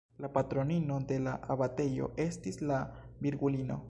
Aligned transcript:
La 0.17 0.29
patronino 0.35 0.95
de 1.11 1.19
la 1.25 1.33
abatejo 1.55 2.09
estis 2.27 2.59
la 2.73 2.81
Virgulino. 3.27 3.81